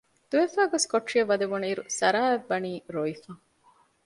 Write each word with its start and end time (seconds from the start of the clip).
ދުވެފައި 0.29 0.69
ގޮސް 0.71 0.87
ކޮޓަރިއަށް 0.91 1.29
ވަދެވުނުއިރު 1.31 1.83
ސަރާއަށްވަނީ 1.99 2.71
ރޮވިފަ 2.93 3.31